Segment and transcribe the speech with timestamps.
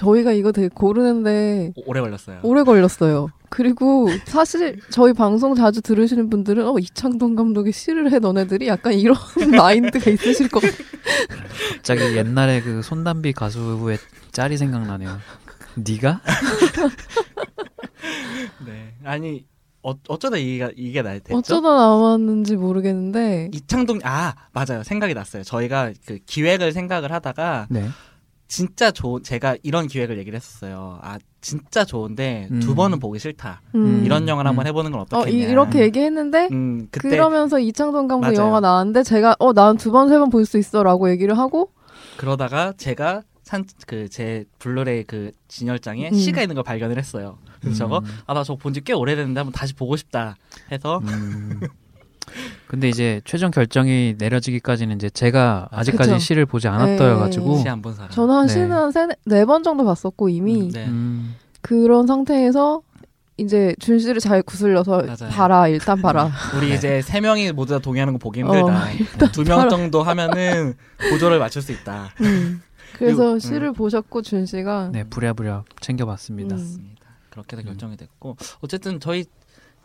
[0.00, 2.40] 저희가 이거 되게 고르는데 오- 오래 걸렸어요.
[2.42, 3.28] 오래 걸렸어요.
[3.50, 9.16] 그리고 사실 저희 방송 자주 들으시는 분들은 어 이창동 감독이 시를 해 너네들이 약간 이런
[9.56, 10.86] 마인드가 있으실 것 같아요.
[11.74, 13.98] 갑자기 옛날에 그 손담비 가수의
[14.32, 15.18] 짤이 생각나네요.
[15.76, 16.20] 네가?
[18.66, 18.94] 네.
[19.04, 19.44] 아니
[19.82, 21.36] 어, 어쩌다 이게 이게 나 됐죠?
[21.36, 25.42] 어쩌다 나왔는지 모르겠는데 이창동 아 맞아요 생각이 났어요.
[25.42, 27.88] 저희가 그 기획을 생각을 하다가 네.
[28.50, 30.98] 진짜 좋은 제가 이런 기획을 얘기를 했었어요.
[31.02, 32.74] 아 진짜 좋은데 두 음.
[32.74, 33.62] 번은 보기 싫다.
[33.76, 34.02] 음.
[34.04, 34.68] 이런 영화를 한번 음.
[34.68, 35.30] 해보는 건 어, 어떻겠냐.
[35.30, 38.34] 이, 이렇게 얘기했는데 음 그때 그러면서 이창동 감독 맞아요.
[38.34, 41.70] 영화가 나왔는데 제가 어 난 두 번 세 번 볼 수 있어라고 얘기를 하고
[42.16, 46.14] 그러다가 제가 산 그 제 블루레이 그 진열장에 음.
[46.14, 47.38] 시가 있는 걸 발견을 했어요.
[47.60, 48.04] 그래서 저거 음.
[48.26, 50.34] 아 나 저거 본 지 꽤 오래됐는데 한번 다시 보고 싶다
[50.72, 51.60] 해서 음.
[52.66, 56.18] 근데 이제 최종 결정이 내려지기까지는 이제 제가 아직까지 그쵸.
[56.18, 58.10] 시를 보지 않았어 가지고 시 안 본 사람.
[58.10, 58.52] 저는 한 네.
[58.52, 58.92] 시는
[59.26, 60.86] 한네번 정도 봤었고 이미 음, 네.
[60.86, 62.82] 음, 그런 상태에서
[63.36, 65.30] 이제 준 씨를 잘 구슬려서 맞아요.
[65.30, 66.30] 봐라 일단 봐라.
[66.56, 69.32] 우리 이제 세 명이 모두 다 동의하는 거 보기 어, 힘들다.
[69.32, 70.74] 두명 정도 하면은
[71.10, 72.10] 보조를 맞출 수 있다.
[72.20, 72.60] 음.
[72.98, 73.38] 그래서 그리고, 음.
[73.38, 76.56] 시를 보셨고 준 씨가 네 부랴부랴 챙겨봤습니다.
[76.56, 76.94] 음.
[77.30, 77.66] 그렇게 해서 음.
[77.66, 79.24] 결정이 됐고 어쨌든 저희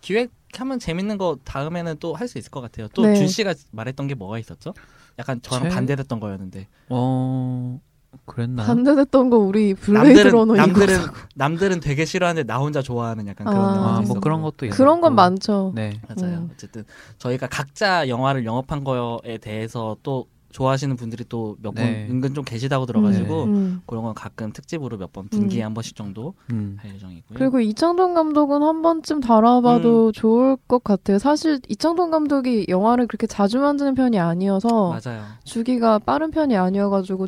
[0.05, 2.87] 기획하면 재밌는 거 다음에는 또 할 수 있을 것 같아요.
[2.93, 3.15] 또 네.
[3.15, 4.73] 준 씨가 말했던 게 뭐가 있었죠?
[5.19, 7.79] 약간 저랑 제- 반대됐던 거였는데 어
[8.25, 8.65] 그랬나요?
[8.67, 13.59] 반대됐던 거 우리 블레이드 러너 남들은 남들은 남들은 되게 싫어하는데 나 혼자 좋아하는 약간 그런
[13.59, 14.13] 아, 영화 아, 있었고.
[14.13, 14.77] 뭐 그런 것도 있었고.
[14.77, 15.73] 그런 건 많죠.
[15.75, 15.99] 네.
[16.07, 16.37] 맞아요.
[16.37, 16.49] 음.
[16.53, 16.85] 어쨌든
[17.17, 22.07] 저희가 각자 영화를 영업한 거에 대해서 또 좋아하시는 분들이 또 몇 분 네.
[22.09, 23.81] 은근 좀 계시다고 들어가지고 음.
[23.85, 25.65] 그런 건 가끔 특집으로 몇 번 분기에 음.
[25.65, 26.77] 한 번씩 정도 음.
[26.79, 27.37] 할 예정이고요.
[27.37, 31.19] 그리고 이창동 감독은 한 번쯤 다뤄봐도 좋을 것 같아요.
[31.19, 35.23] 사실 이창동 감독이 영화를 그렇게 자주 만드는 편이 아니어서 맞아요.
[35.43, 37.27] 주기가 빠른 편이 아니어가지고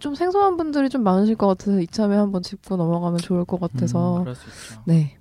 [0.00, 4.34] 좀 생소한 분들이 좀 많으실 것 같아서 이참에 한번 짚고 넘어가면 좋을 것 같아서 그럴
[4.34, 4.82] 수 있죠.
[4.86, 5.16] 네.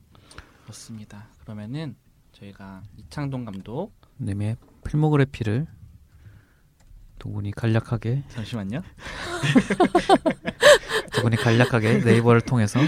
[0.64, 1.28] 그렇습니다.
[1.44, 1.96] 그러면은
[2.34, 5.68] 저희가 이창동 감독 님의 필모그래피를
[7.26, 8.82] 두 분이 간략하게 잠시만요.
[11.12, 12.80] 두 분이 간략하게 네이버를 통해서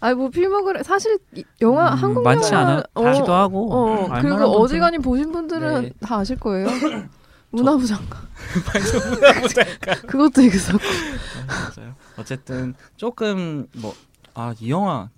[0.00, 4.44] 아니 뭐 필모그래 사실 이- 영화 음, 한국 많지 영화 않기도 하고 어, 알만한 그리고
[4.60, 5.90] 어지간히 보신 분들은 네.
[6.00, 6.66] 다 아실 거예요.
[7.50, 8.20] 문화부 장관.
[10.06, 10.78] 그것도 있었고.
[11.48, 11.94] 맞아요.
[12.18, 13.94] 어쨌든 조금 뭐
[14.36, 15.08] 아 이 영화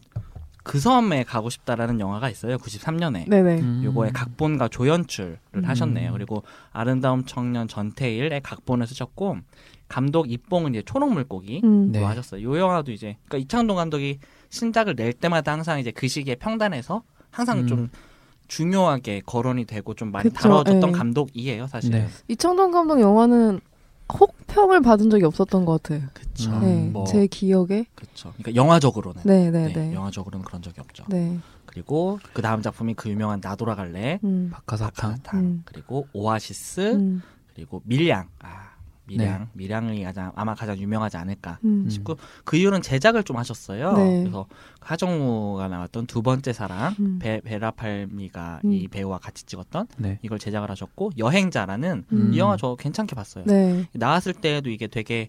[0.67, 2.57] 그 섬에 가고 싶다라는 영화가 있어요.
[2.59, 3.29] 93년에.
[3.29, 3.61] 네네.
[3.61, 3.83] 음.
[3.85, 5.65] 요거의 각본과 조연출을 음.
[5.65, 6.13] 하셨네요.
[6.13, 9.37] 그리고 아름다운 청년 전태일의 각본을 쓰셨고
[9.87, 11.93] 감독 입봉은 이제 초록 물고기 음.
[11.93, 12.01] 네.
[12.01, 12.43] 로 하셨어요.
[12.43, 14.19] 요 영화도 이제 그러니까 이창동 감독이
[14.51, 17.67] 신작을 낼 때마다 항상 이제 그 시기에 평단에서 항상 음.
[17.69, 17.89] 좀
[18.49, 20.93] 중요하게 거론이 되고 좀 많이 그쵸, 다뤄졌던 예.
[20.93, 22.01] 감독이에요, 사실은.
[22.01, 22.09] 네.
[22.27, 23.61] 이창동 감독 영화는
[24.13, 26.07] 혹평을 받은 적이 없었던 것 같아요.
[26.15, 26.51] 그쵸.
[26.53, 27.87] 음, 네, 뭐 제 기억에.
[27.95, 28.33] 그쵸.
[28.37, 29.93] 그러니까 영화적으로는 네, 네, 네, 네.
[29.95, 31.05] 영화적으로는 그런 적이 없죠.
[31.09, 31.39] 네.
[31.67, 34.51] 그리고 그 다음 작품이 그 유명한 나 돌아갈래, 음.
[34.53, 35.63] 박하사탕, 음.
[35.67, 37.23] 그리고 오아시스, 음.
[37.55, 38.29] 그리고 밀양.
[38.41, 38.66] 아
[39.09, 41.89] 밀양, 밀양이 가장 아마 가장 유명하지 않을까 음.
[41.89, 43.93] 싶고 그 이후로는 제작을 좀 하셨어요.
[43.93, 44.21] 네.
[44.21, 44.47] 그래서
[44.81, 47.19] 하정우가 나왔던 두 번째 사랑, 음.
[47.21, 48.73] 베, 베라팔미가 음.
[48.73, 50.19] 이 배우와 같이 찍었던 네.
[50.23, 52.31] 이걸 제작을 하셨고 여행자라는 음.
[52.35, 53.45] 이 영화 저 괜찮게 봤어요.
[53.47, 53.87] 네.
[53.93, 55.29] 나왔을 때에도 이게 되게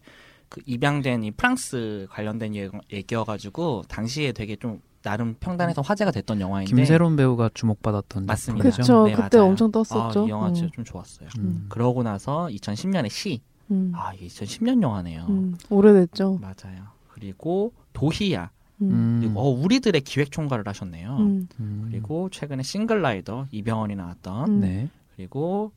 [0.49, 6.73] 그 입양된 이 프랑스 관련된 얘- 얘기여가지고 당시에 되게 좀 나름 평단에서 화제가 됐던 영화인데
[6.75, 8.69] 김세론 배우가 주목받았던 맞습니다.
[8.71, 9.05] 그쵸.
[9.05, 9.49] 네, 그때 맞아요.
[9.49, 10.25] 엄청 아, 떴었죠.
[10.25, 10.53] 이 영화 음.
[10.53, 11.29] 진짜 좀 좋았어요.
[11.39, 11.65] 음.
[11.69, 13.41] 그러고 나서 2010년에 시.
[13.71, 13.91] 음.
[13.95, 15.25] 아, 이게 2010년 영화네요.
[15.29, 15.57] 음.
[15.69, 16.39] 오래됐죠.
[16.41, 16.83] 맞아요.
[17.09, 18.51] 그리고 도희야.
[18.81, 18.89] 음.
[18.91, 19.19] 음.
[19.21, 21.17] 그리고 어, 우리들의 기획 총괄을 하셨네요.
[21.17, 21.47] 음.
[21.59, 21.87] 음.
[21.89, 24.59] 그리고 최근에 싱글라이더 이병헌이 나왔던 음.
[24.61, 24.89] 네.
[25.15, 25.71] 그리고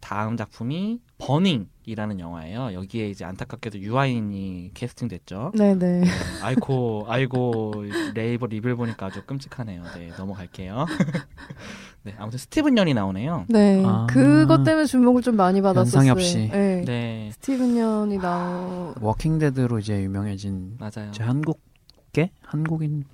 [0.00, 2.72] 다음 작품이 버닝이라는 영화예요.
[2.72, 5.52] 여기에 이제 안타깝게도 유아인이 캐스팅됐죠.
[5.54, 6.00] 네네.
[6.00, 6.06] 네,
[6.42, 9.82] 아이고 아이고 레이버 리뷰를 보니까 아주 끔찍하네요.
[9.96, 10.86] 네 넘어갈게요.
[12.04, 13.46] 네 아무튼 스티븐 연이 나오네요.
[13.48, 13.82] 네.
[13.84, 14.06] 아.
[14.08, 16.08] 그것 때문에 주목을 좀 많이 받았었어요.
[16.08, 16.48] 연상엽 씨.
[16.48, 16.84] 네.
[16.86, 18.94] 네 스티븐 연이 나오.
[19.00, 21.10] 워킹 데드로 이제 유명해진 맞아요.
[21.12, 23.04] 제 한국계 한국인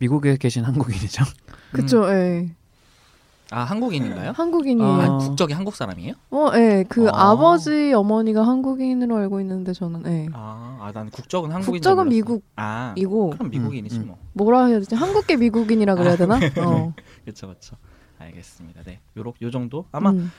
[0.00, 1.24] 미국에 계신 한국인이죠.
[1.72, 2.08] 그쵸.
[2.12, 2.48] 예.
[3.50, 4.32] 아 한국인인가요?
[4.34, 4.90] 한국인이에요.
[4.90, 5.18] 아.
[5.18, 6.14] 국적이 한국 사람이에요?
[6.30, 6.84] 어, 예.
[6.88, 7.30] 그 아.
[7.30, 7.36] 아.
[7.36, 10.28] 버지 어머니가 한국인으로 알고 있는데 저는 예.
[10.34, 11.74] 아 난 국적은 한국인.
[11.74, 14.06] 국적은 미국이고 아 그럼 미국인이지 음, 음.
[14.08, 14.18] 뭐.
[14.34, 14.94] 뭐라 해야 되지?
[14.94, 16.36] 한국계 미국인이라 그래야 되나?
[16.36, 16.92] 어.
[17.24, 17.76] 그렇죠 그렇죠.
[18.18, 18.82] 알겠습니다.
[18.84, 20.30] 네 요렇 요 정도 아마 음.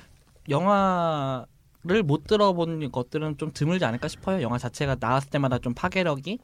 [0.50, 1.46] 영화
[1.86, 4.42] 를 못 들어본 것들은 좀 드물지 않을까 싶어요.
[4.42, 6.40] 영화 자체가 나왔을 때마다 좀 파괴력이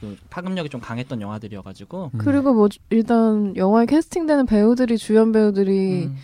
[0.00, 2.10] 그 파급력이 좀 강했던 영화들이어가지고.
[2.14, 2.18] 음.
[2.18, 6.16] 그리고 뭐 일단 영화에 캐스팅되는 배우들이 주연 배우들이 음,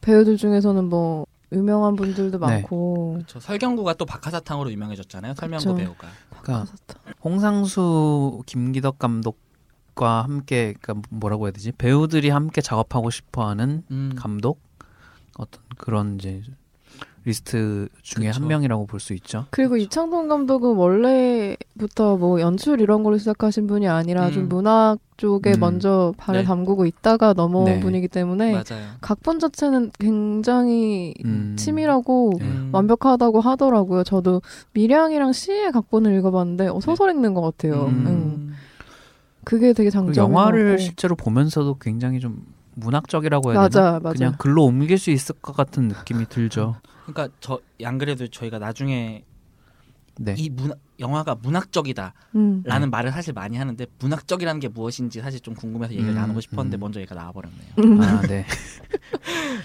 [0.00, 2.46] 배우들 중에서는 뭐 유명한 분들도 네.
[2.46, 3.22] 많고.
[3.26, 5.34] 저 설경구가 또 박하사탕으로 유명해졌잖아요.
[5.34, 5.74] 설명구.
[5.76, 6.08] 배우가.
[6.42, 6.72] 그러니까
[7.22, 11.72] 홍상수, 김기덕 감독과 함께 그러니까 뭐라고 해야 되지?
[11.72, 14.12] 배우들이 함께 작업하고 싶어하는 음.
[14.16, 14.60] 감독
[15.38, 16.42] 어떤 그런 이제
[17.26, 18.40] 리스트 중에 그쵸.
[18.40, 19.46] 한 명이라고 볼 수 있죠.
[19.50, 19.84] 그리고 그렇죠.
[19.84, 24.48] 이창동 감독은 원래부터 뭐 연출 이런 걸로 시작하신 분이 아니라 좀 음.
[24.48, 25.60] 문학 쪽에 음.
[25.60, 26.46] 먼저 발을 네.
[26.46, 27.80] 담그고 있다가 넘어온 네.
[27.80, 28.86] 분이기 때문에 맞아요.
[29.00, 31.56] 각본 자체는 굉장히 음.
[31.58, 32.44] 치밀하고 네.
[32.46, 32.70] 음.
[32.72, 34.04] 완벽하다고 하더라고요.
[34.04, 34.40] 저도
[34.72, 37.86] 미량이랑 시의 각본을 읽어봤는데 어, 소설 읽는 것 같아요.
[37.86, 38.04] 음.
[38.06, 38.52] 응.
[39.44, 40.78] 그게 되게 장점인 영화를.
[40.78, 42.44] 실제로 보면서도 굉장히 좀
[42.74, 43.82] 문학적이라고 해야 되나?
[43.90, 44.12] 맞아, 맞아.
[44.16, 46.76] 그냥 글로 옮길 수 있을 것 같은 느낌이 들죠.
[47.06, 49.24] 그러니까 저 안 그래도 저희가 나중에
[50.18, 50.34] 네.
[50.38, 52.64] 이 문학 영화가 문학적이다라는 음.
[52.90, 56.80] 말을 사실 많이 하는데 문학적이라는 게 무엇인지 사실 좀 궁금해서 얘기를 음, 나누고 싶었는데 음.
[56.80, 57.68] 먼저 얘기가 나와버렸네요.
[57.80, 58.00] 음.
[58.00, 58.46] 아, 네.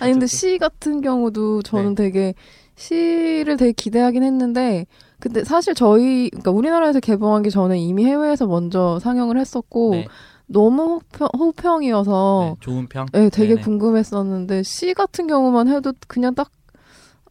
[0.01, 2.03] 아니 근데 시 같은 경우도 저는 네.
[2.03, 2.33] 되게
[2.75, 4.85] 시를 되게 기대하긴 했는데
[5.19, 10.07] 근데 사실 저희 그러니까 우리나라에서 개봉하기 전에 이미 해외에서 먼저 상영을 했었고 네.
[10.47, 13.05] 너무 호평, 호평이어서 네, 좋은 평.
[13.13, 13.61] 네, 되게 네네.
[13.61, 16.51] 궁금했었는데 시 같은 경우만 해도 그냥 딱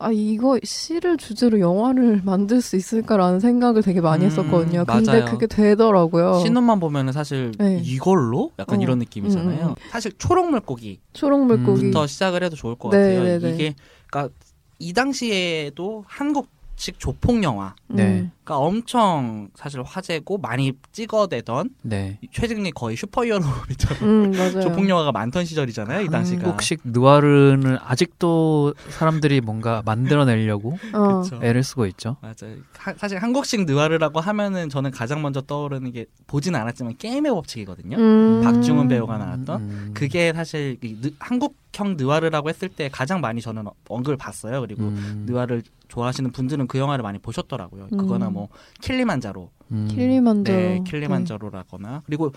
[0.02, 4.84] 아 이거 시를 주제로 영화를 만들 수 있을까라는 생각을 되게 많이 음, 했었거든요.
[4.86, 5.24] 근데 맞아요.
[5.26, 6.40] 그게 되더라고요.
[6.42, 7.80] 신혼만 보면은 사실 네.
[7.84, 8.82] 이걸로 약간 어.
[8.82, 9.66] 이런 느낌이잖아요.
[9.66, 9.74] 음, 음.
[9.90, 11.92] 사실 초록 물고기부터 초록 물고기.
[12.08, 13.22] 시작을 해도 좋을 것 네, 같아요.
[13.24, 13.50] 네, 네.
[13.54, 13.74] 이게
[14.06, 14.34] 그러니까
[14.78, 16.48] 이 당시에도 한국
[16.80, 18.02] 식 조폭 영화 네.
[18.04, 18.30] 음.
[18.42, 22.18] 그러니까 엄청 사실 화제고 많이 찍어대던 네.
[22.32, 24.32] 최근에 거의 슈퍼히어로처럼 음.
[24.62, 26.00] 조폭 영화가 많던 시절이잖아요.
[26.00, 26.42] 이 당시가.
[26.46, 31.22] 한국식 느와르는 아직도 사람들이 뭔가 만들어내려고 어.
[31.42, 32.16] 애를 쓰고 있죠.
[32.22, 32.56] 맞아요.
[32.78, 37.98] 하- 사실 한국식 느와르라고 하면은 저는 가장 먼저 떠오르는 게 보진 않았지만 게임의 법칙이거든요.
[37.98, 38.40] 음.
[38.42, 39.90] 박중훈 배우가 나왔던 음.
[39.92, 44.62] 그게 사실 이 느- 한국형 느와르라고 했을 때 가장 많이 저는 언급을 봤어요.
[44.62, 45.24] 그리고 음.
[45.28, 45.60] 느와르
[45.90, 47.88] 좋아하시는 분들은 그 영화를 많이 보셨더라고요.
[47.92, 47.98] 음.
[47.98, 48.48] 그거나 뭐
[48.80, 49.88] 킬리만자로, 음.
[49.90, 50.58] 킬리만자로.
[50.58, 52.32] 네, 킬리만자로라거나 그리고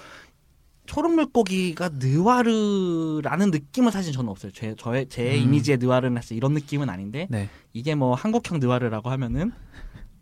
[0.85, 4.51] 초록 물고기가 느와르라는 느낌은 사실 저는 없어요.
[4.51, 5.43] 제 저의 제 음.
[5.43, 7.49] 이미지의 느와르는 사실 이런 느낌은 아닌데 네.
[7.71, 9.53] 이게 뭐 한국형 느와르라고 하면은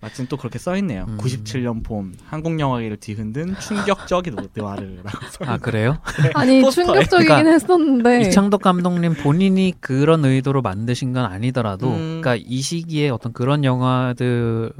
[0.01, 1.05] 마침 또 그렇게 써 있네요.
[1.07, 1.17] 음.
[1.17, 4.35] 97년 봄 한국 영화계를 뒤흔든 충격적인
[5.29, 5.99] 써아 그래요?
[6.33, 6.85] 아니 포스터에.
[6.85, 12.21] 충격적이긴 그러니까 했었는데 이창덕 감독님 본인이 그런 의도로 만드신 건 아니더라도, 음.
[12.21, 14.71] 그러니까 이 시기에 어떤 그런 영화들을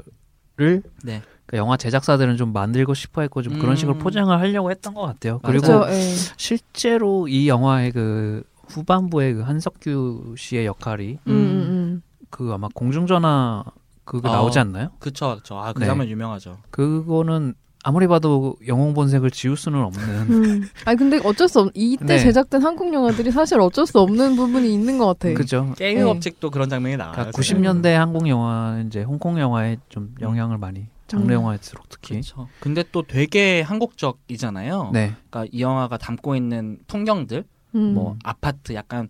[0.58, 1.22] 네.
[1.46, 3.76] 그러니까 영화 제작사들은 좀 만들고 싶어했고 좀 그런 음.
[3.76, 5.38] 식으로 포장을 하려고 했던 것 같아요.
[5.44, 6.00] 그리고 그죠, 예.
[6.36, 13.64] 실제로 이 영화의 그 후반부의 그 한석규 씨의 역할이 음, 음, 그 아마 공중전화
[14.04, 14.32] 그거 어.
[14.32, 14.90] 나오지 않나요?
[14.98, 15.56] 그쵸, 그쵸.
[15.58, 15.86] 아, 그 네.
[15.86, 16.58] 장면 유명하죠.
[16.70, 17.54] 그거는
[17.84, 20.44] 아무리 봐도 영웅 본색을 지울 수는 없는 음.
[20.44, 20.68] 음.
[20.84, 21.70] 아니 근데 어쩔 수 없.
[21.74, 22.18] 이때 네.
[22.18, 25.34] 제작된 한국 영화들이 사실 어쩔 수 없는 부분이 있는 것 같아.
[25.34, 25.74] 그죠.
[25.76, 26.08] 게임의 네.
[26.12, 27.12] 법칙도 그런 장면이 나와요.
[27.12, 27.60] 그러니까 제가.
[27.60, 31.32] 90년대 한국 영화 이제 홍콩 영화에 좀 영향을 많이 장르 음.
[31.32, 32.46] 영화일수록 특히 그쵸.
[32.60, 34.90] 근데 또 되게 한국적이잖아요.
[34.92, 35.14] 네.
[35.30, 37.44] 그러니까 이 영화가 담고 있는 풍경들,
[37.74, 37.94] 음.
[37.94, 39.08] 뭐 아파트 약간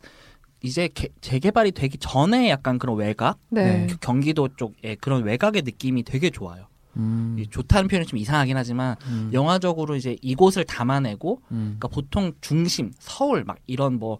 [0.62, 3.86] 이제 개- 재개발이 되기 전에 약간 그런 외곽, 네.
[3.90, 6.66] 그 경기도 쪽에 그런 외곽의 느낌이 되게 좋아요.
[6.96, 11.76] 음, 이 좋다는 표현이 좀 이상하긴 하지만 음, 영화적으로 이제 이곳을 담아내고 음.
[11.78, 14.18] 그러니까 보통 중심, 서울 막 이런 뭐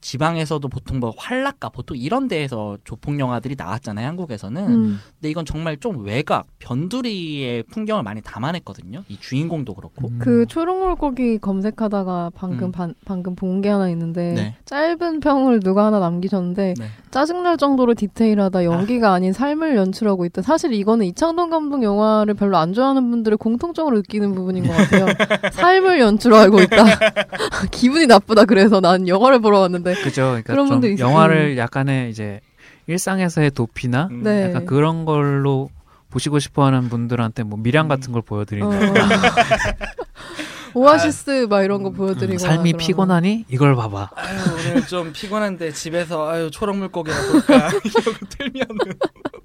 [0.00, 5.00] 지방에서도 보통 뭐 활락가 보통 이런 데에서 조폭 영화들이 나왔잖아요 한국에서는 음.
[5.14, 10.18] 근데 이건 정말 좀 외곽 변두리의 풍경을 많이 담아냈거든요 이 주인공도 그렇고 음.
[10.20, 12.72] 그 초록물고기 검색하다가 방금 음.
[12.72, 14.56] 반- 방금 본 게 하나 있는데 네.
[14.64, 16.86] 짧은 평을 누가 하나 남기셨는데 네.
[17.10, 19.18] 짜증날 정도로 디테일하다 연기가 아.
[19.18, 20.40] 닌 삶을 연출하고 있다.
[20.40, 25.06] 사실 이거는 이창동 감독 영화를 별로 안 좋아하는 분들의 공통적으로 느끼는 부분인 것 같아요.
[25.52, 26.84] 삶을 연출하고 있다.
[27.70, 28.44] 기분이 나쁘다.
[28.46, 30.22] 그래서 난 영화를 보러 왔는데 그죠.
[30.22, 31.08] 그러니까 그런 좀 분도 있어요.
[31.08, 32.40] 영화를 약간의 이제
[32.86, 34.22] 일상에서의 도피나 음.
[34.22, 34.44] 네.
[34.44, 35.70] 약간 그런 걸로
[36.10, 38.70] 보시고 싶어하는 분들한테 뭐 미량 같은 걸 보여드리는 어.
[40.74, 44.10] 오아시스 막 이런 거 보여드리고 삶이 피곤하니 이걸 봐봐.
[44.14, 44.38] 아유
[44.70, 48.78] 오늘 좀 피곤한데 집에서 아유 초록 물고기나 볼까 이러고 틀면은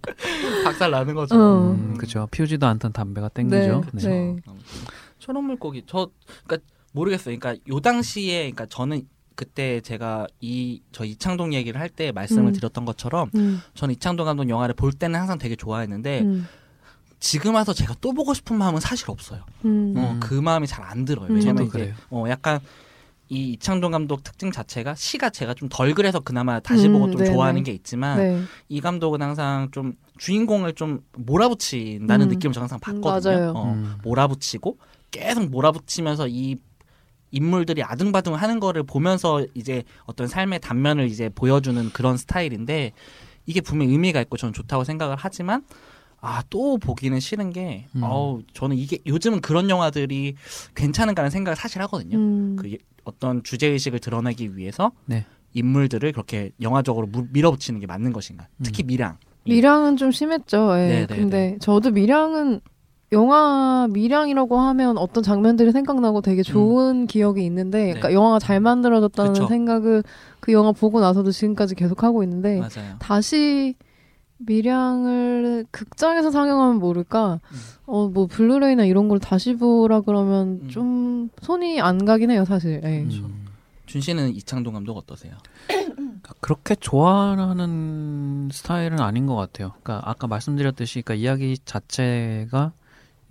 [0.64, 1.72] 박살 나는 거죠 어.
[1.72, 2.28] 음, 그죠.
[2.30, 3.84] 피우지도 않던 담배가 네, 땡기죠.
[3.94, 4.36] 네.
[4.48, 4.64] 아무튼
[5.18, 6.10] 초록 물고기 저
[6.46, 12.12] 그러니까 모르겠어요 그러니까 요 당시에 그러니까 저는 그때 제가 이 저 이창동 얘기를 할 때
[12.12, 12.54] 말씀을 음.
[12.54, 16.48] 드렸던 것처럼 음, 저는 이창동 감독 영화를 볼 때는 항상 되게 좋아했는데 음,
[17.20, 19.44] 지금 와서 제가 또 보고 싶은 마음은 사실 없어요.
[19.66, 19.94] 음.
[19.98, 20.20] 어, 음.
[20.20, 21.28] 그 마음이 잘 안 들어요.
[21.28, 21.36] 음.
[21.36, 21.96] 왜냐면 저도 이제 그래요.
[22.12, 22.60] 어 약간
[23.28, 27.18] 이 이창동 감독 특징 자체가 시가 제가 좀 덜 그래서 그나마 다시 음, 보고 좀
[27.22, 27.32] 네네.
[27.34, 28.42] 좋아하는 게 있지만 네.
[28.70, 32.30] 이 감독은 항상 좀 주인공을 좀 몰아붙인다는 음.
[32.30, 33.36] 느낌을 저는 항상 받거든요.
[33.36, 33.52] 맞아요.
[33.56, 33.96] 어, 음.
[34.04, 34.78] 몰아붙이고
[35.12, 36.58] 계속 몰아붙이면서 이
[37.40, 42.94] 인물들이 아등바등 하는 거를 보면서 이제 어떤 삶의 단면을 이제 보여주는 그런 스타일인데
[43.46, 45.64] 이게 분명히 의미가 있고 저는 좋다고 생각을 하지만
[46.22, 48.02] 아 또 보기는 싫은 게 음.
[48.02, 50.36] 어우 저는 이게 요즘은 그런 영화들이
[50.74, 52.18] 괜찮은가라는 생각을 사실 하거든요.
[52.18, 52.56] 음.
[52.58, 55.26] 그 예- 어떤 주제 의식을 드러내기 위해서 네.
[55.54, 58.48] 인물들을 그렇게 영화적으로 무- 밀어붙이는 게 맞는 것인가?
[58.64, 59.18] 특히 밀양.
[59.46, 60.72] 밀양은 좀 심했죠.
[60.80, 60.88] 예.
[60.88, 62.62] 네, 네, 근데 저도 밀양은
[63.16, 68.14] 영화 밀양이라고 하면 어떤 장면들이 생각나고 되게 좋은 기억이 있는데, 그러니까 네.
[68.14, 69.48] 영화가 잘 만들어졌다는 그쵸.
[69.48, 70.04] 생각을
[70.40, 72.96] 그 영화 보고 나서도 지금까지 계속 하고 있는데, 맞아요.
[73.00, 73.76] 다시
[74.38, 77.58] 밀양을 극장에서 상영하면 모를까, 음.
[77.86, 80.68] 어, 뭐 블루레이나 이런 걸 다시 보라 그러면 음.
[80.70, 82.82] 좀 손이 안 가긴 해요, 사실.
[82.84, 83.02] 예.
[83.02, 83.46] 음.
[83.86, 85.34] 준 씨는 이창동 감독 어떠세요?
[85.68, 89.74] 그러니까 그렇게 좋아하는 스타일은 아닌 것 같아요.
[89.82, 92.74] 그러니까 아까 말씀드렸듯이 그러니까 이야기 자체가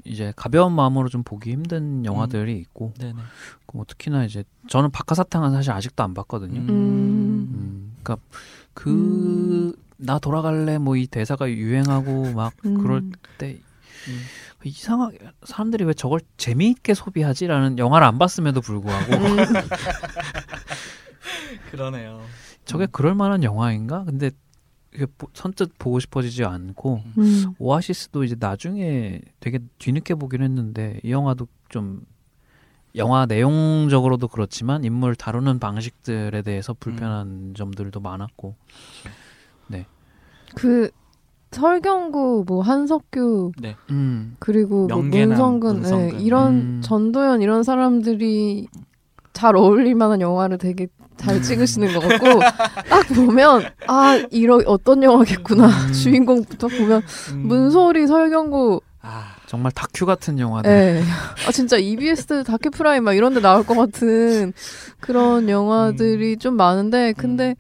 [0.05, 3.15] 이제 가벼운 마음으로 좀 보기 힘든 영화들이 있고 네네.
[3.73, 6.61] 뭐 특히나 이제 저는 박하사탕은 사실 아직도 안 봤거든요.
[6.61, 6.69] 음.
[6.69, 8.23] 음, 그러니까
[8.75, 12.83] 그 나 돌아갈래 뭐 이 대사가 유행하고 막 음.
[12.83, 13.03] 그럴
[13.39, 13.59] 때
[14.09, 14.21] 음.
[14.65, 19.37] 이상하게 사람들이 왜 저걸 재미있게 소비하지라는 영화를 안 봤음에도 불구하고 음.
[21.71, 22.21] 그러네요.
[22.65, 24.05] 저게 그럴 만한 영화인가?
[24.05, 24.31] 근데
[25.33, 27.55] 선뜻 보고 싶어지지 않고 음.
[27.59, 32.05] 오아시스도 이제 나중에 되게 뒤늦게 보긴 했는데 이 영화도 좀
[32.97, 38.55] 영화 내용적으로도 그렇지만 인물 다루는 방식들에 대해서 불편한 점들도 많았고
[40.55, 40.91] 그
[41.51, 43.77] 설경구 뭐 한석규 네.
[43.91, 46.21] 음 그리고 뭐 문성근, 문성근.
[46.21, 46.81] 예, 이런 음.
[46.83, 48.67] 전도연 이런 사람들이
[49.33, 52.41] 잘 어울릴 만한 영화를 되게 잘 찍으시는 것 같고
[52.89, 55.93] 딱 보면 아 이런 어떤 영화겠구나 음.
[55.93, 57.03] 주인공부터 보면
[57.33, 57.39] 음.
[57.47, 61.03] 문소리 설경구 아, 정말 다큐 같은 영화들 예.
[61.47, 64.53] 아 진짜 EBS 다큐 프라임 막 이런 데 나올 것 같은
[65.01, 67.55] 그런 영화들이 좀 많은데 근데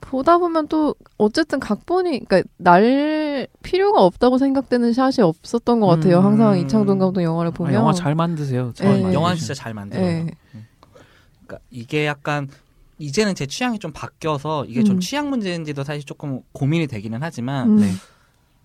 [0.00, 6.20] 보다 보면 또 어쨌든 각본이 그러니까 날 필요가 없다고 생각되는 샷이 없었던 것 같아요.
[6.20, 6.24] 음.
[6.24, 8.72] 항상 이창동 감독 영화를 아, 보면 영화 잘 만드세요.
[8.74, 8.90] 잘 예.
[8.90, 9.14] 만드시는.
[9.14, 10.06] 영화는 진짜 잘 만들어요.
[10.06, 10.26] 예.
[11.46, 12.48] 그러니까 이게 약간
[12.98, 15.00] 이제는 제 취향이 좀 바뀌어서 이게 좀 음.
[15.00, 17.76] 취향 문제인지도 사실 조금 고민이 되기는 하지만 음.
[17.80, 17.92] 네.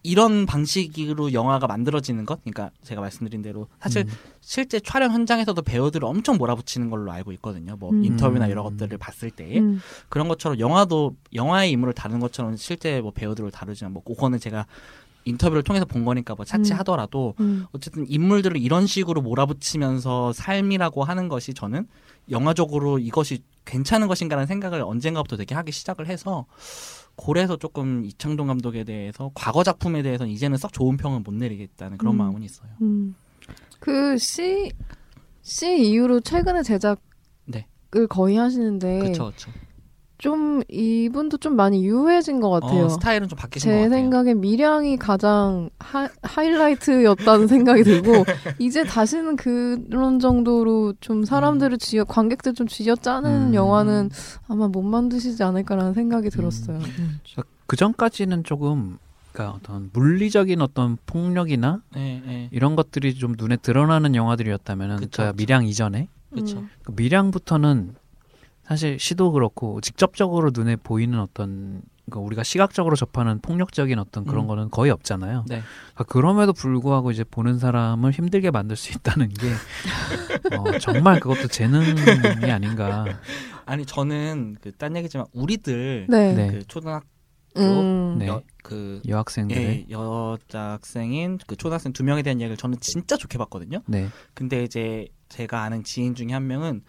[0.06, 4.12] 이런 방식으로 영화가 만들어지는 것, 그러니까 제가 말씀드린 대로 사실 음.
[4.42, 7.78] 실제 촬영 현장에서도 배우들을 엄청 몰아붙이는 걸로 알고 있거든요.
[7.78, 8.04] 뭐 음.
[8.04, 9.80] 인터뷰나 이런 것들을 봤을 때 음.
[10.10, 14.66] 그런 것처럼 영화도 영화의 인물을 다루는 것처럼 실제 뭐 배우들을 다루지만 뭐 그거는 제가
[15.26, 17.66] 인터뷰를 통해서 본 거니까 뭐 차치하더라도 음.
[17.72, 21.88] 어쨌든 인물들을 이런 식으로 몰아붙이면서 삶이라고 하는 것이 저는
[22.30, 26.46] 영화적으로 이것이 괜찮은 것인가라는 생각을 언젠가부터 되게 하기 시작을 해서
[27.16, 32.16] 고래서 조금 이창동 감독에 대해서 과거 작품에 대해서는 이제는 썩 좋은 평은 못 내리겠다는 그런
[32.16, 32.18] 음.
[32.18, 32.70] 마음은 있어요.
[32.82, 33.16] 음.
[33.80, 34.72] 그 C
[35.42, 37.00] C 이후로 최근에 제작
[37.96, 38.08] 을 네.
[38.10, 39.52] 거의 하시는데 그렇죠, 그렇죠.
[40.24, 42.86] 좀 이분도 좀 많이 유해진 것 같아요.
[42.86, 43.90] 어, 스타일은 좀 바뀌신 것제 같아요.
[43.90, 48.24] 생각엔 미량이 가장 하, 하이라이트였다는 생각이 들고
[48.58, 53.54] 이제 다시는 그런 정도로 좀 사람들을 쥐어 관객들 좀 쥐어 짜는 음.
[53.54, 54.12] 영화는
[54.48, 56.78] 아마 못 만드시지 않을까라는 생각이 들었어요.
[56.78, 57.20] 음.
[57.68, 59.00] 그 전까지는 조금
[59.34, 62.48] 그러니까 어떤 물리적인 어떤 폭력이나 네, 네.
[62.54, 65.36] 이런 것들이 좀 눈에 드러나는 영화들이었다면은 그쵸, 그 그쵸.
[65.36, 66.08] 미량 이전에.
[66.38, 66.70] 음.
[66.84, 67.96] 그 미량부터는
[68.66, 74.48] 사실 시도 그렇고 직접적으로 눈에 보이는 어떤 그러니까 우리가 시각적으로 접하는 폭력적인 어떤 그런 음.
[74.48, 75.46] 거는 거의 없잖아요.
[75.48, 75.62] 네.
[75.94, 79.48] 그러니까 그럼에도 불구하고 이제 보는 사람을 힘들게 만들 수 있다는 게
[80.58, 83.06] 어, 정말 그것도 재능이 아닌가.
[83.66, 86.34] 아니 저는 그 딴 얘기지만 우리들 네.
[86.34, 86.52] 네.
[86.52, 87.06] 그 초등학교
[87.58, 88.18] 음.
[88.20, 88.28] 네.
[88.28, 93.38] 여, 그 여학생들의 예, 여자 학생인 그 초등학생 두 명에 대한 이야기를 저는 진짜 좋게
[93.38, 93.82] 봤거든요.
[93.86, 94.10] 네.
[94.34, 96.82] 근데 이제 제가 아는 지인 중에 한 명은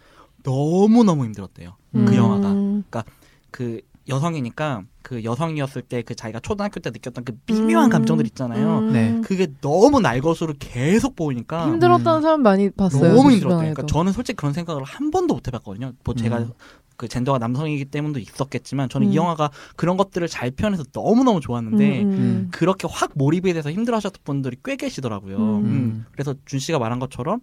[0.45, 1.75] 너무 너무 힘들었대요.
[1.95, 2.05] 음.
[2.05, 3.03] 그 영화가
[3.51, 7.89] 그 여성이니까 그 여성이었을 때 그 자기가 초등학교 때 느꼈던 그 미묘한 음.
[7.89, 8.79] 감정들 있잖아요.
[8.79, 8.93] 음.
[8.93, 9.21] 네.
[9.23, 13.13] 그게 너무 날 것으로 계속 보이니까 힘들었다는 사람 많이 봤어요.
[13.13, 13.59] 너무 제 힘들었대요.
[13.59, 15.93] 그러니까 저는 솔직히 그런 생각을 한 번도 못 해봤거든요.
[16.03, 16.51] 뭐 제가 음.
[16.97, 19.11] 그 젠더가 남성이기 때문도 있었겠지만 저는 음.
[19.13, 22.13] 이 영화가 그런 것들을 잘 표현해서 너무 너무 좋았는데 음, 음.
[22.13, 22.47] 음.
[22.51, 25.37] 그렇게 확 몰입에 대해서 힘들어하셨던 분들이 꽤 계시더라고요.
[25.37, 25.65] 음.
[25.65, 26.05] 음.
[26.11, 27.41] 그래서 준 씨가 말한 것처럼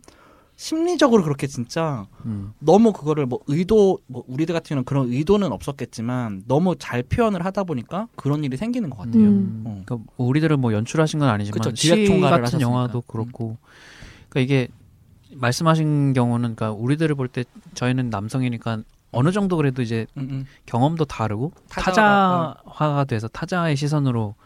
[0.63, 2.53] 심리적으로 그렇게 진짜 음.
[2.61, 7.65] 너무 그거를 뭐 의도 뭐 우리들 같은 경우는 그런 의도는 없었겠지만 너무 잘 표현을 하다
[7.65, 9.25] 보니까 그런 일이 생기는 것 같아요.
[9.25, 9.65] 음.
[9.67, 9.83] 어.
[9.85, 12.61] 그러니까 우리들은 뭐 연출하신 건 아니지만 그쵸, 시 같은 하셨으니까.
[12.61, 13.57] 영화도 그렇고
[14.29, 14.69] 그러니까 이게
[15.35, 17.43] 말씀하신 경우는 그러니까 우리들을 볼 때
[17.75, 20.47] 저희는 남성이니까 어느 정도 그래도 이제 음, 음.
[20.67, 24.37] 경험도 다르고 타자가, 타자화가 돼서 타자의 시선으로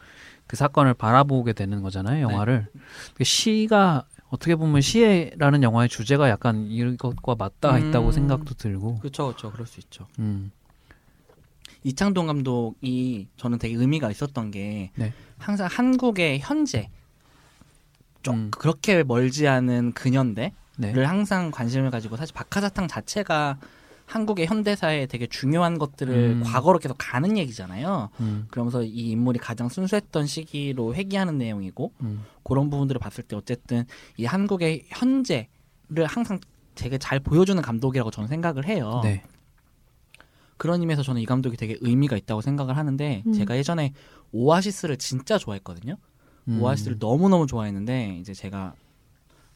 [0.46, 2.68] 그 사건을 바라보게 되는 거잖아요 영화를
[3.14, 8.12] 그 시가 어떻게 보면 시라는 영화의 주제가 약간 이것과 맞닿아 있다고 음.
[8.12, 10.06] 생각도 들고 그렇죠, 그렇죠, 그럴 수 있죠.
[10.18, 10.52] 음.
[11.84, 15.12] 이창동 감독이 저는 되게 의미가 있었던 게 네.
[15.38, 16.90] 항상 한국의 현재
[18.22, 18.50] 좀 음.
[18.50, 21.04] 그렇게 멀지 않은 근현대를 네.
[21.04, 23.58] 항상 관심을 가지고 사실 박하사탕 자체가
[24.06, 26.42] 한국의 현대사에 되게 중요한 것들을 음.
[26.44, 28.10] 과거로 계속 가는 얘기잖아요.
[28.20, 33.84] 음, 그러면서 이 인물이 가장 순수했던 시기로 회귀하는 내용이고 음, 그런 부분들을 봤을 때 어쨌든
[34.16, 36.38] 이 한국의 현재를 항상
[36.74, 39.00] 되게 잘 보여주는 감독이라고 저는 생각을 해요.
[39.02, 39.24] 네.
[40.56, 43.32] 그런 의미에서 저는 이 감독이 되게 의미가 있다고 생각을 하는데 음.
[43.32, 43.92] 제가 예전에
[44.32, 45.96] 오아시스를 진짜 좋아했거든요.
[46.48, 46.62] 음.
[46.62, 48.74] 오아시스를 너무 너무 좋아했는데 이제 제가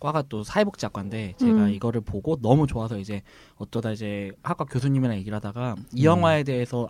[0.00, 1.71] 과가 또 사회복지학과인데 제가 음.
[1.71, 3.23] 이거를 보고 너무 좋아서 이제
[3.57, 6.04] 어쩌다 이제 학과 교수님이랑 얘기를 하다가 이 음.
[6.04, 6.88] 영화에 대해서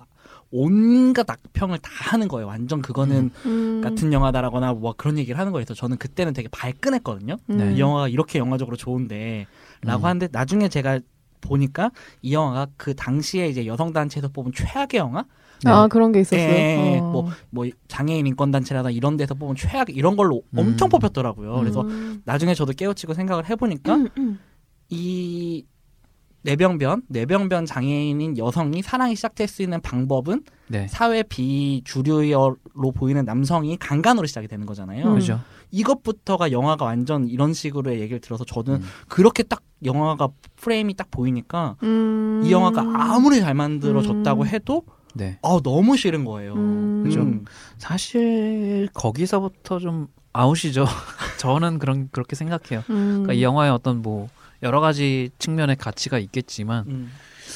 [0.53, 2.47] 온갖 악평을 다 하는 거예요.
[2.47, 3.81] 완전 그거는 음.
[3.83, 7.37] 같은 영화다라거나 뭐 그런 얘기를 하는 거에서 저는 그때는 되게 발끈했거든요.
[7.47, 7.75] 네.
[7.75, 9.47] 이 영화가 이렇게 영화적으로 좋은데
[9.83, 10.07] 라고 음.
[10.07, 11.01] 하는데 나중에 제가
[11.41, 11.91] 보니까
[12.23, 15.25] 이 영화가 그 당시에 이제 여성 단체에서 뽑은 최악의 영화
[15.65, 15.71] 네.
[15.71, 16.41] 아 그런 게 있었어요.
[16.41, 17.11] 예, 어.
[17.11, 20.59] 뭐, 뭐 장애인 인권 단체라다 이런 데서 뽑은 최악 이런 걸로 음.
[20.59, 21.55] 엄청 뽑혔더라고요.
[21.59, 22.23] 그래서 음.
[22.25, 24.39] 나중에 저도 깨우치고 생각을 해보니까 음, 음.
[24.89, 25.65] 이
[26.43, 30.87] 뇌병변 뇌병변 장애인인 여성이 사랑이 시작될 수 있는 방법은 네.
[30.89, 32.57] 사회 비주류로
[32.95, 35.07] 보이는 남성이 강간으로 시작이 되는 거잖아요.
[35.07, 35.15] 음.
[35.15, 35.41] 그죠.
[35.71, 38.83] 이것부터가 영화가 완전 이런 식으로의 얘기를 들어서 저는 음.
[39.09, 42.43] 그렇게 딱 영화가 프레임이 딱 보이니까 음.
[42.45, 44.47] 이 영화가 아무리 잘 만들어졌다고 음.
[44.47, 45.39] 해도 네.
[45.43, 46.55] 아 너무 싫은 거예요.
[46.55, 47.05] 음.
[47.05, 47.21] 그죠.
[47.21, 47.45] 음.
[47.79, 50.87] 사실 거기서부터 좀 아웃이죠.
[51.39, 52.85] 저는 그런 그렇게 생각해요.
[52.91, 53.23] 음.
[53.23, 54.29] 그러니까 이 영화에 어떤 뭐
[54.63, 57.13] 여러 가지 측면의 가치가 있겠지만 음.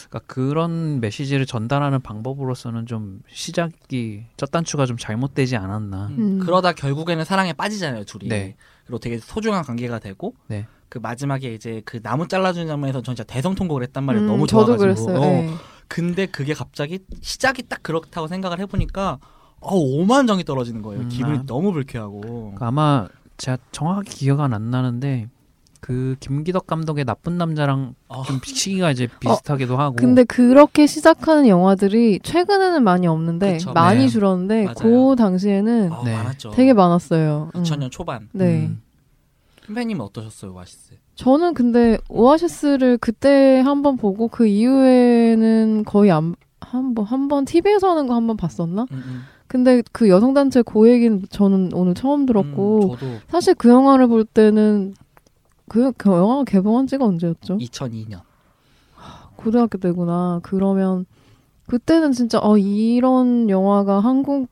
[0.08, 6.08] 그러니까 그런 메시지를 전달하는 방법으로서는 좀 시작이 첫 단추가 좀 잘못되지 않았나.
[6.08, 6.18] 음.
[6.18, 6.38] 음.
[6.40, 8.28] 그러다 결국에는 사랑에 빠지잖아요 둘이.
[8.28, 8.56] 네.
[8.86, 10.66] 그리고 되게 소중한 관계가 되고 네.
[10.88, 14.26] 그 마지막에 이제 그 나무 잘라주는 장면에서 전 진짜 대성통곡을 했단 말이에요.
[14.26, 15.06] 음, 너무 저도 좋아가지고.
[15.06, 15.20] 그랬어요.
[15.20, 15.73] 어.
[15.84, 15.86] 예.
[15.88, 19.18] 근데 그게 갑자기 시작이 딱 그렇다고 생각을 해보니까
[19.60, 21.02] 어, 오만정이 떨어지는 거예요.
[21.02, 21.42] 음, 기분이 아.
[21.46, 22.20] 너무 불쾌하고.
[22.20, 25.28] 그러니까 아마 제가 정확하게 기억은 안 나는데
[25.80, 28.22] 그 김기덕 감독의 나쁜 남자랑 어.
[28.22, 29.96] 좀 시기가 이제 비슷하기도 하고.
[29.96, 33.72] 근데 그렇게 시작하는 영화들이 최근에는 많이 없는데 그쵸.
[33.72, 34.08] 많이 네.
[34.08, 34.74] 줄었는데 맞아요.
[34.76, 36.16] 그 당시에는 어, 네.
[36.54, 37.50] 되게 많았어요.
[37.54, 37.62] 음.
[37.62, 38.28] 2000년 초반.
[38.32, 38.66] 네.
[38.66, 38.80] 음.
[39.66, 40.96] 선배님은 어떠셨어요, 오아시스?
[41.14, 48.14] 저는 근데 오아시스를 그때 한번 보고 그 이후에는 거의 안 한번 한번 TV에서 하는 거
[48.14, 48.86] 한번 봤었나?
[48.90, 49.22] 음, 음.
[49.46, 54.24] 근데 그 여성 단체 고 얘기는 저는 오늘 처음 들었고 음, 사실 그 영화를 볼
[54.24, 54.94] 때는
[55.68, 57.58] 그, 그 영화가 개봉한 지가 언제였죠?
[57.58, 58.20] 2002년.
[59.36, 60.40] 고등학교 때구나.
[60.42, 61.06] 그러면
[61.66, 64.48] 그때는 진짜 어 이런 영화가 한국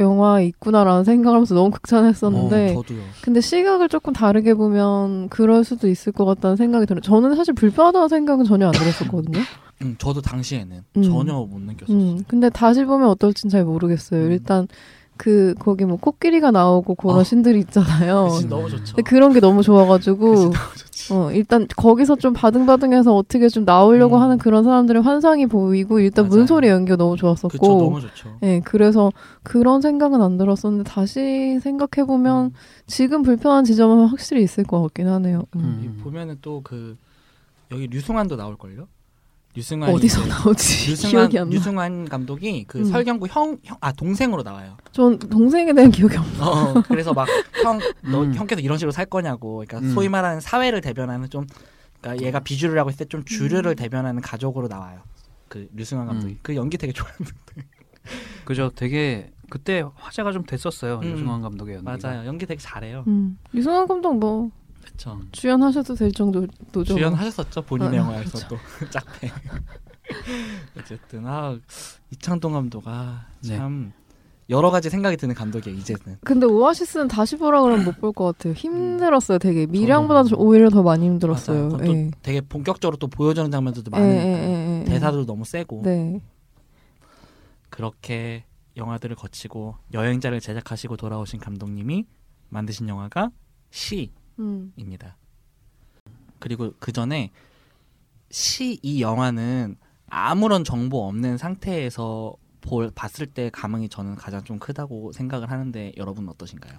[0.00, 3.02] 영화에 있구나라는 생각하면서 너무 극찬했었는데 어, 저도요.
[3.22, 7.00] 근데 시각을 조금 다르게 보면 그럴 수도 있을 것 같다는 생각이 들어요.
[7.02, 9.38] 저는 사실 불편하다는 생각은 전혀 안 들었었거든요.
[9.82, 11.02] 음, 저도 당시에는 음.
[11.02, 11.96] 전혀 못 느꼈었어요.
[11.96, 14.26] 음, 근데 다시 보면 어떨진 잘 모르겠어요.
[14.26, 14.32] 음.
[14.32, 14.68] 일단
[15.16, 17.24] 그 거기 뭐 코끼리가 나오고 그런 어.
[17.24, 18.28] 신들이 있잖아요.
[18.30, 18.96] 그씬 너무 좋죠.
[18.96, 20.89] 근데 그런 게 너무 좋아가지고 그씬 너무.
[21.12, 24.22] 어, 일단 거기서 좀 바등바등해서 어떻게 좀 나오려고 음.
[24.22, 26.36] 하는 그런 사람들의 환상이 보이고 일단 맞아요.
[26.38, 28.38] 문소리 연기가 너무 좋았었고 그쵸, 너무 좋죠.
[28.42, 29.10] 예, 그래서
[29.42, 32.50] 그런 생각은 안 들었었는데 다시 생각해 보면 음.
[32.86, 35.44] 지금 불편한 지점은 확실히 있을 것 같긴 하네요.
[35.56, 35.60] 음.
[35.60, 35.82] 음.
[35.98, 36.96] 이 보면은 또 그
[37.72, 38.88] 여기 류승환도 나올 걸요.
[39.54, 41.54] 류승환 어디서 나오지 류승환 기억이 안 나.
[41.54, 42.84] 류승환 감독이 그 음.
[42.84, 44.76] 설경구 형형아 동생으로 나와요.
[44.92, 46.46] 전 동생에 대한 기억이 없나.
[46.48, 47.26] 어, 그래서 막
[47.62, 48.34] 형너 음.
[48.34, 49.56] 형께서 이런 식으로 살 거냐고.
[49.66, 49.92] 그러니까 음.
[49.92, 51.46] 소위 말하는 사회를 대변하는 좀
[52.00, 53.24] 그러니까 얘가 비주류라고 했을 때좀 음.
[53.24, 55.00] 주류를 대변하는 가족으로 나와요.
[55.48, 56.38] 그 류승환 감독이 음.
[56.42, 57.32] 그 연기 되게 좋아하는데
[58.44, 58.70] 그죠.
[58.74, 61.00] 되게 그때 화제가 좀 됐었어요.
[61.02, 61.12] 음.
[61.12, 61.98] 유승환 감독의 연기가.
[62.00, 62.26] 맞아요.
[62.26, 63.04] 연기 되게 잘해요.
[63.08, 63.36] 음.
[63.52, 64.50] 유승환 감독 뭐
[65.04, 65.20] 그렇죠.
[65.32, 66.84] 주연하셔도 될 정도죠.
[66.94, 68.56] 주연하셨었죠 본인의 어, 영화에서 또
[68.90, 69.30] 짝패.
[70.78, 71.56] 어쨌든 아
[72.10, 73.92] 이창동 감독 아참
[74.48, 76.18] 여러 가지 생각이 드는 감독이에요 이제는.
[76.24, 78.52] 근데 오아시스는 다시 보라 그러면 못 볼 것 같아요.
[78.52, 79.66] 힘들었어요, 되게.
[79.66, 80.42] 미량보다 저도.
[80.42, 81.68] 오히려 더 많이 힘들었어요.
[81.68, 82.10] 그것도 예.
[82.22, 84.84] 되게 본격적으로 또 보여주는 장면들도 예, 많으니까 예, 예, 예.
[84.84, 86.20] 대사도 너무 세고 네.
[87.68, 88.44] 그렇게
[88.76, 92.04] 영화들을 거치고 여행자를 제작하시고 돌아오신 감독님이
[92.48, 93.30] 만드신 영화가
[93.70, 94.19] 시입니다.
[94.40, 94.72] 음.
[96.38, 97.30] 그리고 그 전에
[98.30, 99.76] 시 이 영화는
[100.08, 106.28] 아무런 정보 없는 상태에서 볼, 봤을 때 감흥이 저는 가장 좀 크다고 생각을 하는데 여러분
[106.28, 106.74] 어떠신가요?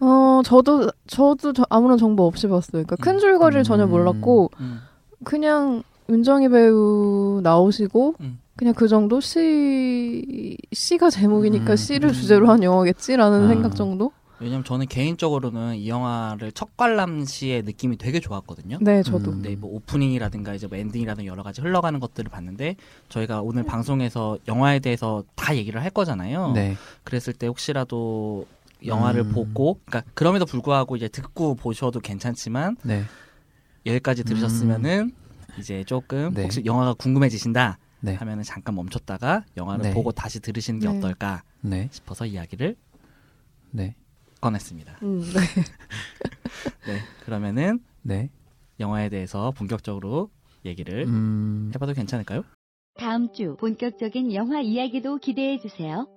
[0.00, 2.84] 어, 저도, 저도 저- 아무런 정보 없이 봤어요.
[2.84, 3.18] 그러니까 큰 음.
[3.18, 3.90] 줄거리를 전혀 음.
[3.90, 4.80] 몰랐고, 음,
[5.24, 8.38] 그냥 윤정희 배우 나오시고, 음.
[8.54, 9.20] 그냥 그 정도?
[9.20, 11.76] 시, 시가 제목이니까 음.
[11.76, 12.12] 시를 음.
[12.12, 13.48] 주제로 한 영화겠지라는 아.
[13.48, 14.12] 생각 정도?
[14.40, 18.78] 왜냐면 저는 개인적으로는 이 영화를 첫 관람 시의 느낌이 되게 좋았거든요.
[18.80, 19.32] 네, 저도.
[19.32, 19.42] 음.
[19.42, 22.76] 네, 뭐 오프닝이라든가 이제 뭐 엔딩이라든가 여러 가지 흘러가는 것들을 봤는데
[23.08, 26.52] 저희가 오늘 방송에서 영화에 대해서 다 얘기를 할 거잖아요.
[26.52, 26.76] 네.
[27.04, 28.46] 그랬을 때 혹시라도
[28.86, 29.32] 영화를 음.
[29.32, 33.02] 보고, 그러니까 그럼에도 불구하고 이제 듣고 보셔도 괜찮지만 네.
[33.86, 35.12] 여기까지 들으셨으면은
[35.58, 36.42] 이제 조금 네.
[36.42, 38.14] 혹시 영화가 궁금해지신다 네.
[38.14, 39.92] 하면은 잠깐 멈췄다가 영화를 네.
[39.92, 40.96] 보고 다시 들으시는 게 네.
[40.96, 41.88] 어떨까 네.
[41.90, 42.76] 싶어서 이야기를
[43.72, 43.96] 네.
[44.40, 44.98] 꺼냈습니다.
[45.02, 45.40] 음, 네.
[46.86, 48.30] 네, 그러면은 네.
[48.80, 50.30] 영화에 대해서 본격적으로
[50.64, 51.70] 얘기를 음.
[51.74, 52.44] 해봐도 괜찮을까요?
[52.94, 56.08] 다음 주 본격적인 영화 이야기도 기대해 주세요.